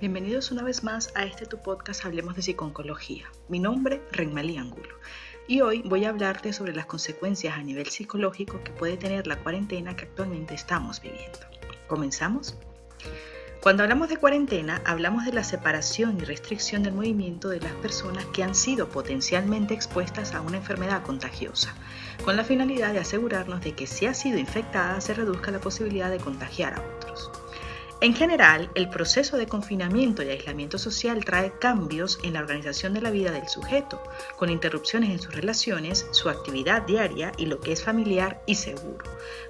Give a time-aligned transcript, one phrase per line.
[0.00, 3.30] Bienvenidos una vez más a este tu podcast Hablemos de Psiconcología.
[3.50, 4.96] Mi nombre, Renmalí Angulo.
[5.46, 9.42] Y hoy voy a hablarte sobre las consecuencias a nivel psicológico que puede tener la
[9.42, 11.40] cuarentena que actualmente estamos viviendo.
[11.86, 12.56] ¿Comenzamos?
[13.60, 18.24] Cuando hablamos de cuarentena, hablamos de la separación y restricción del movimiento de las personas
[18.32, 21.74] que han sido potencialmente expuestas a una enfermedad contagiosa,
[22.24, 26.10] con la finalidad de asegurarnos de que si ha sido infectada se reduzca la posibilidad
[26.10, 27.30] de contagiar a otros.
[28.02, 33.02] En general, el proceso de confinamiento y aislamiento social trae cambios en la organización de
[33.02, 34.02] la vida del sujeto,
[34.38, 39.04] con interrupciones en sus relaciones, su actividad diaria y lo que es familiar y seguro,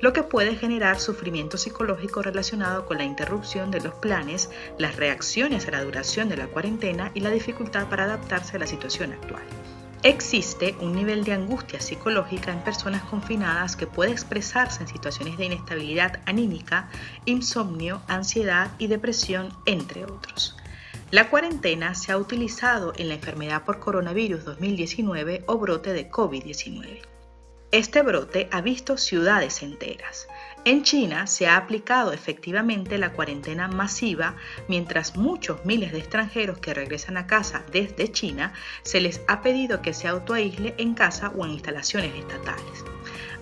[0.00, 5.66] lo que puede generar sufrimiento psicológico relacionado con la interrupción de los planes, las reacciones
[5.66, 9.42] a la duración de la cuarentena y la dificultad para adaptarse a la situación actual.
[10.02, 15.46] Existe un nivel de angustia psicológica en personas confinadas que puede expresarse en situaciones de
[15.46, 16.90] inestabilidad anímica,
[17.24, 20.56] insomnio, ansiedad y depresión, entre otros.
[21.10, 27.15] La cuarentena se ha utilizado en la enfermedad por coronavirus 2019 o brote de COVID-19.
[27.72, 30.28] Este brote ha visto ciudades enteras.
[30.64, 34.36] En China se ha aplicado efectivamente la cuarentena masiva,
[34.68, 39.82] mientras muchos miles de extranjeros que regresan a casa desde China se les ha pedido
[39.82, 42.84] que se autoaísle en casa o en instalaciones estatales.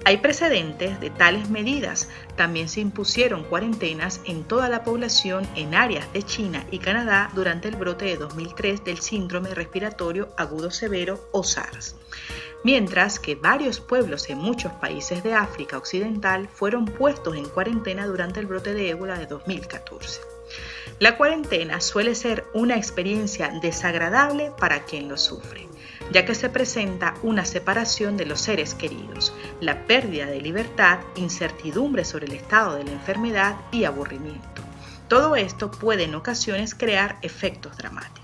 [0.07, 2.09] Hay precedentes de tales medidas.
[2.35, 7.69] También se impusieron cuarentenas en toda la población en áreas de China y Canadá durante
[7.69, 11.97] el brote de 2003 del síndrome respiratorio agudo severo o SARS
[12.65, 18.41] mientras que varios pueblos en muchos países de África Occidental fueron puestos en cuarentena durante
[18.41, 20.21] el brote de ébola de 2014.
[20.99, 25.69] La cuarentena suele ser una experiencia desagradable para quien lo sufre,
[26.13, 32.05] ya que se presenta una separación de los seres queridos, la pérdida de libertad, incertidumbre
[32.05, 34.63] sobre el estado de la enfermedad y aburrimiento.
[35.09, 38.24] Todo esto puede en ocasiones crear efectos dramáticos.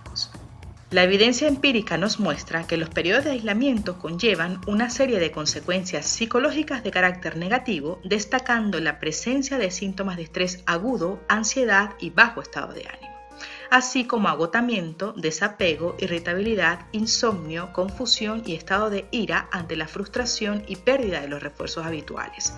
[0.91, 6.06] La evidencia empírica nos muestra que los periodos de aislamiento conllevan una serie de consecuencias
[6.06, 12.42] psicológicas de carácter negativo, destacando la presencia de síntomas de estrés agudo, ansiedad y bajo
[12.42, 13.09] estado de ánimo
[13.70, 20.76] así como agotamiento, desapego, irritabilidad, insomnio, confusión y estado de ira ante la frustración y
[20.76, 22.53] pérdida de los refuerzos habituales.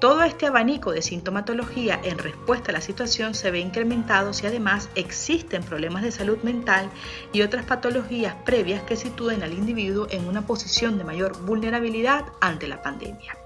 [0.00, 4.88] Todo este abanico de sintomatología en respuesta a la situación se ve incrementado si además
[4.94, 6.90] existen problemas de salud mental
[7.32, 12.68] y otras patologías previas que sitúen al individuo en una posición de mayor vulnerabilidad ante
[12.68, 13.36] la pandemia.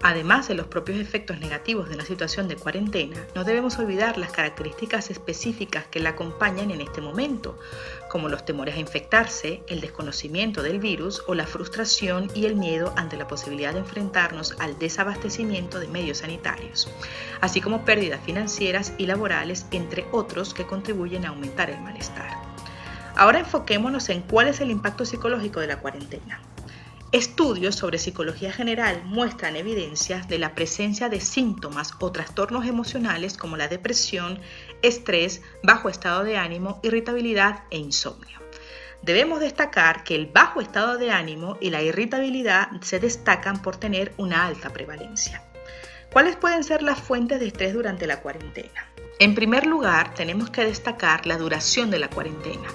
[0.00, 4.30] Además de los propios efectos negativos de una situación de cuarentena, no debemos olvidar las
[4.30, 7.58] características específicas que la acompañan en este momento,
[8.08, 12.92] como los temores a infectarse, el desconocimiento del virus o la frustración y el miedo
[12.96, 16.88] ante la posibilidad de enfrentarnos al desabastecimiento de medios sanitarios,
[17.40, 22.30] así como pérdidas financieras y laborales, entre otros que contribuyen a aumentar el malestar.
[23.16, 26.40] Ahora enfoquémonos en cuál es el impacto psicológico de la cuarentena.
[27.10, 33.56] Estudios sobre psicología general muestran evidencias de la presencia de síntomas o trastornos emocionales como
[33.56, 34.38] la depresión,
[34.82, 38.38] estrés, bajo estado de ánimo, irritabilidad e insomnio.
[39.00, 44.12] Debemos destacar que el bajo estado de ánimo y la irritabilidad se destacan por tener
[44.18, 45.42] una alta prevalencia.
[46.12, 48.86] ¿Cuáles pueden ser las fuentes de estrés durante la cuarentena?
[49.18, 52.68] En primer lugar, tenemos que destacar la duración de la cuarentena.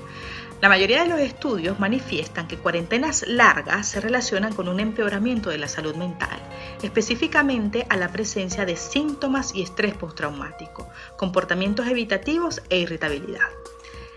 [0.63, 5.57] La mayoría de los estudios manifiestan que cuarentenas largas se relacionan con un empeoramiento de
[5.57, 6.39] la salud mental,
[6.81, 10.87] específicamente a la presencia de síntomas y estrés postraumático,
[11.17, 13.49] comportamientos evitativos e irritabilidad.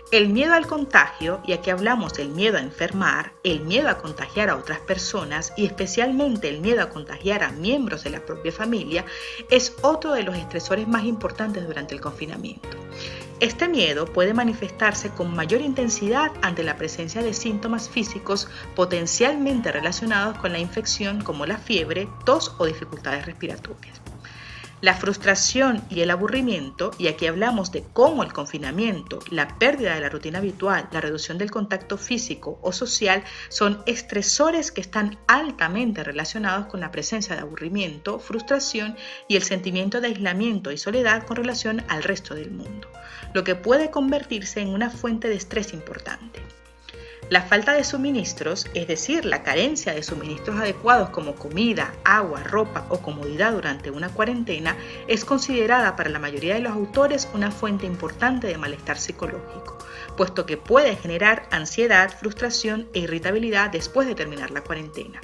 [0.09, 4.49] El miedo al contagio, y aquí hablamos del miedo a enfermar, el miedo a contagiar
[4.49, 9.03] a otras personas y especialmente el miedo a contagiar a miembros de la propia familia,
[9.49, 12.69] es otro de los estresores más importantes durante el confinamiento.
[13.39, 20.39] Este miedo puede manifestarse con mayor intensidad ante la presencia de síntomas físicos potencialmente relacionados
[20.39, 24.01] con la infección como la fiebre, tos o dificultades respiratorias.
[24.79, 30.01] La frustración y el aburrimiento, y aquí hablamos de cómo el confinamiento, la pérdida de
[30.01, 36.03] la rutina habitual, la reducción del contacto físico o social son estresores que están altamente
[36.03, 38.95] relacionados con la presencia de aburrimiento, frustración
[39.27, 42.87] y el sentimiento de aislamiento y soledad con relación al resto del mundo,
[43.33, 46.39] lo que puede convertirse en una fuente de estrés importante.
[47.29, 52.85] La falta de suministros, es decir, la carencia de suministros adecuados como comida, agua, ropa
[52.87, 54.77] o comodidad durante una cuarentena,
[55.09, 59.77] es considerada para la mayoría de los autores una fuente importante de malestar psicológico,
[60.15, 65.19] puesto que puede generar ansiedad, frustración e irritabilidad después de terminar la cuarentena.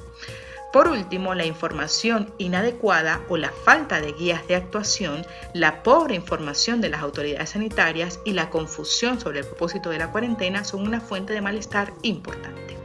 [0.74, 6.80] Por último, la información inadecuada o la falta de guías de actuación, la pobre información
[6.80, 11.00] de las autoridades sanitarias y la confusión sobre el propósito de la cuarentena son una
[11.00, 12.76] fuente de malestar importante.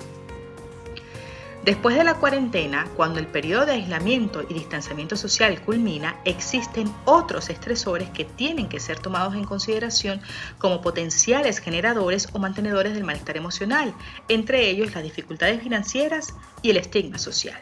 [1.66, 7.50] Después de la cuarentena, cuando el periodo de aislamiento y distanciamiento social culmina, existen otros
[7.50, 10.22] estresores que tienen que ser tomados en consideración
[10.60, 13.96] como potenciales generadores o mantenedores del malestar emocional,
[14.28, 17.60] entre ellos las dificultades financieras y el estigma social.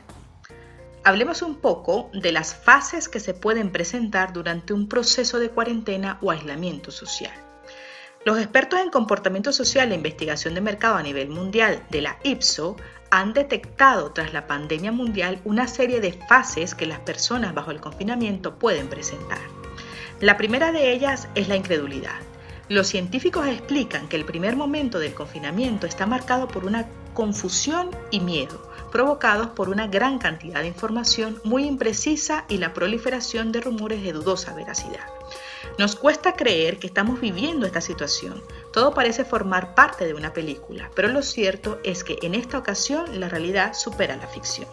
[1.08, 6.18] Hablemos un poco de las fases que se pueden presentar durante un proceso de cuarentena
[6.22, 7.32] o aislamiento social.
[8.26, 12.76] Los expertos en comportamiento social e investigación de mercado a nivel mundial de la IPSO
[13.10, 17.80] han detectado tras la pandemia mundial una serie de fases que las personas bajo el
[17.80, 19.40] confinamiento pueden presentar.
[20.20, 22.20] La primera de ellas es la incredulidad.
[22.68, 28.20] Los científicos explican que el primer momento del confinamiento está marcado por una confusión y
[28.20, 34.04] miedo, provocados por una gran cantidad de información muy imprecisa y la proliferación de rumores
[34.04, 35.06] de dudosa veracidad.
[35.78, 38.42] Nos cuesta creer que estamos viviendo esta situación.
[38.74, 43.20] Todo parece formar parte de una película, pero lo cierto es que en esta ocasión
[43.20, 44.68] la realidad supera la ficción.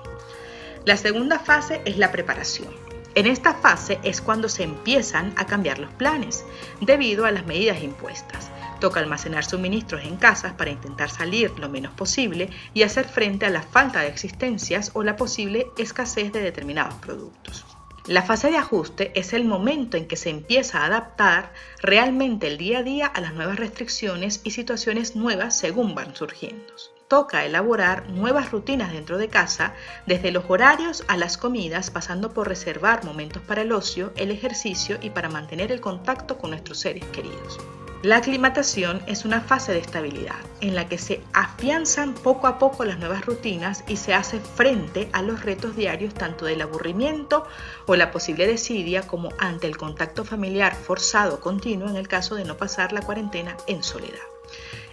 [0.85, 2.73] La segunda fase es la preparación.
[3.15, 6.45] En esta fase es cuando se empiezan a cambiar los planes,
[6.81, 8.51] debido a las medidas impuestas.
[8.81, 13.51] Toca almacenar suministros en casas para intentar salir lo menos posible y hacer frente a
[13.51, 17.65] la falta de existencias o la posible escasez de determinados productos.
[18.07, 22.59] La fase de ajuste es el momento en que se empieza a adaptar realmente el
[22.59, 26.75] día a día a las nuevas restricciones y situaciones nuevas según van surgiendo.
[27.09, 29.73] Toca elaborar nuevas rutinas dentro de casa,
[30.07, 34.99] desde los horarios a las comidas, pasando por reservar momentos para el ocio, el ejercicio
[35.01, 37.59] y para mantener el contacto con nuestros seres queridos.
[38.05, 42.85] La aclimatación es una fase de estabilidad en la que se afianzan poco a poco
[42.85, 47.47] las nuevas rutinas y se hace frente a los retos diarios tanto del aburrimiento
[47.87, 52.45] o la posible desidia como ante el contacto familiar forzado continuo en el caso de
[52.45, 54.21] no pasar la cuarentena en soledad.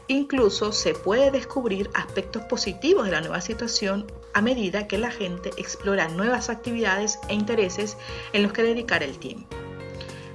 [0.07, 5.50] Incluso se puede descubrir aspectos positivos de la nueva situación a medida que la gente
[5.57, 7.98] explora nuevas actividades e intereses
[8.31, 9.54] en los que dedicar el tiempo.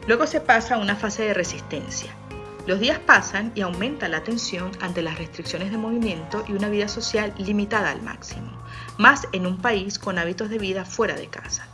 [0.07, 2.15] Luego se pasa a una fase de resistencia,
[2.67, 6.89] los días pasan y aumenta la tensión ante las restricciones de movimiento y una vida
[6.89, 8.51] social limitada al máximo,
[8.99, 11.69] más en un país con hábitos de vida fuera de casa.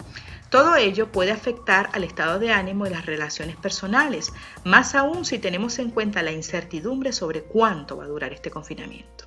[0.50, 4.34] Todo ello puede afectar al estado de ánimo y las relaciones personales,
[4.64, 9.24] más aún si tenemos en cuenta la incertidumbre sobre cuánto va a durar este confinamiento.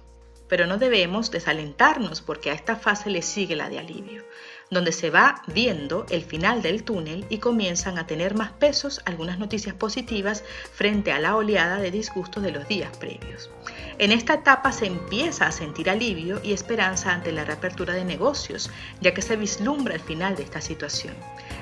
[0.47, 4.23] Pero no debemos desalentarnos porque a esta fase le sigue la de alivio
[4.71, 9.38] donde se va viendo el final del túnel y comienzan a tener más pesos algunas
[9.38, 13.50] noticias positivas frente a la oleada de disgustos de los días previos.
[13.97, 18.69] En esta etapa se empieza a sentir alivio y esperanza ante la reapertura de negocios,
[19.01, 21.13] ya que se vislumbra el final de esta situación.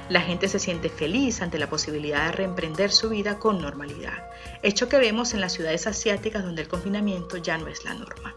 [0.10, 4.30] La gente se siente feliz ante la posibilidad de reemprender su vida con normalidad,
[4.64, 8.36] hecho que vemos en las ciudades asiáticas donde el confinamiento ya no es la norma.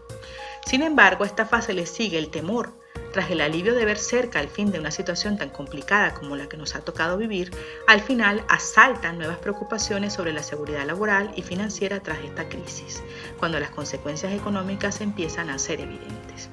[0.65, 2.73] Sin embargo, a esta fase le sigue el temor
[3.17, 6.47] tras el alivio de ver cerca el fin de una situación tan complicada como la
[6.47, 7.49] que nos ha tocado vivir,
[7.87, 13.01] al final asaltan nuevas preocupaciones sobre la seguridad laboral y financiera tras esta crisis,
[13.39, 16.49] cuando las consecuencias económicas empiezan a ser evidentes.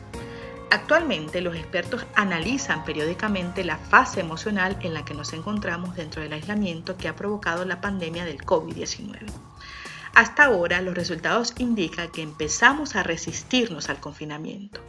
[0.70, 6.32] Actualmente los expertos analizan periódicamente la fase emocional en la que nos encontramos dentro del
[6.32, 9.19] aislamiento que ha provocado la pandemia del COVID-19.
[10.14, 14.81] Hasta ahora los resultados indican que empezamos a resistirnos al confinamiento.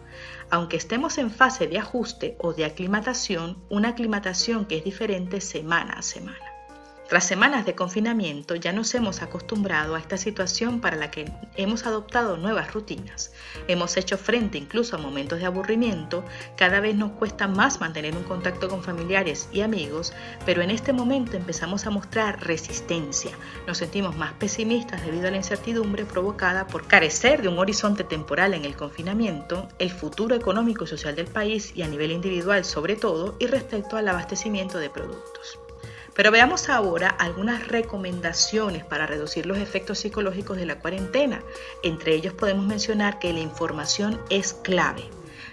[0.51, 5.93] Aunque estemos en fase de ajuste o de aclimatación, una aclimatación que es diferente semana
[5.93, 6.54] a semana.
[7.07, 11.85] Tras semanas de confinamiento ya nos hemos acostumbrado a esta situación para la que hemos
[11.85, 13.31] adoptado nuevas rutinas.
[13.67, 16.25] Hemos hecho frente incluso a momentos de aburrimiento,
[16.57, 20.13] cada vez nos cuesta más mantener un contacto con familiares y amigos,
[20.47, 23.31] pero en este momento empezamos a mostrar resistencia.
[23.67, 28.55] Nos sentimos más pesimistas debido a la incertidumbre provocada por carecer de un horizonte temporal
[28.55, 32.95] en el confinamiento, el futuro económico y social del país y a nivel individual sobre
[32.95, 35.59] todo, y respecto al abastecimiento de productos.
[36.15, 41.43] Pero veamos ahora algunas recomendaciones para reducir los efectos psicológicos de la cuarentena.
[41.83, 45.03] Entre ellos podemos mencionar que la información es clave.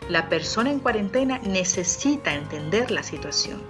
[0.09, 3.61] La persona en cuarentena necesita entender la situación.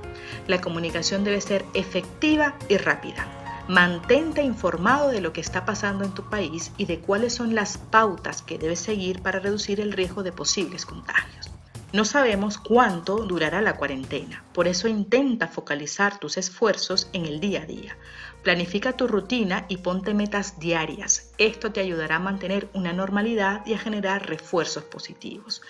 [0.47, 3.27] La comunicación debe ser efectiva y rápida.
[3.69, 7.79] Mantente informado de lo que está pasando en tu país y de cuáles son las
[7.79, 11.52] pautas que debes seguir para reducir el riesgo de posibles contagios.
[11.93, 17.63] No sabemos cuánto durará la cuarentena, por eso intenta focalizar tus esfuerzos en el día
[17.63, 17.99] a día.
[18.43, 21.33] Planifica tu rutina y ponte metas diarias.
[21.37, 25.61] Esto te ayudará a mantener una normalidad y a generar refuerzos positivos.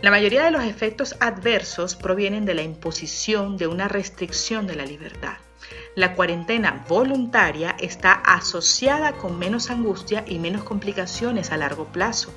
[0.00, 4.86] La mayoría de los efectos adversos provienen de la imposición de una restricción de la
[4.86, 5.38] libertad.
[5.94, 12.32] La cuarentena voluntaria está asociada con menos angustia y menos complicaciones a largo plazo,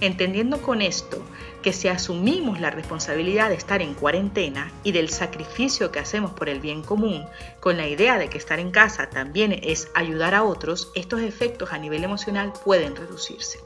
[0.00, 1.22] entendiendo con esto
[1.62, 6.48] que si asumimos la responsabilidad de estar en cuarentena y del sacrificio que hacemos por
[6.48, 7.26] el bien común,
[7.60, 11.72] con la idea de que estar en casa también es ayudar a otros, estos efectos
[11.72, 13.58] a nivel emocional pueden reducirse.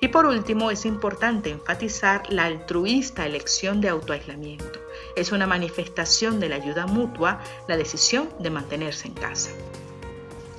[0.00, 4.85] Y por último, es importante enfatizar la altruista elección de autoaislamiento.
[5.16, 9.50] Es una manifestación de la ayuda mutua la decisión de mantenerse en casa.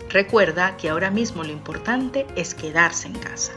[0.09, 3.53] Recuerda que ahora mismo lo importante es quedarse en casa.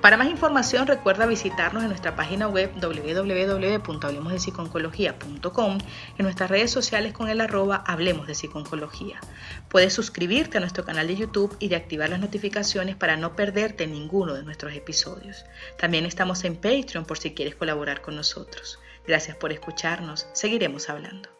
[0.00, 5.78] Para más información recuerda visitarnos en nuestra página web www.hablemosdepsiconcología.com,
[6.18, 9.20] en nuestras redes sociales con el arroba Hablemos de Psiconcología.
[9.68, 13.86] Puedes suscribirte a nuestro canal de YouTube y de activar las notificaciones para no perderte
[13.86, 15.46] ninguno de nuestros episodios.
[15.78, 18.78] También estamos en Patreon por si quieres colaborar con nosotros.
[19.06, 21.35] Gracias por escucharnos, seguiremos hablando.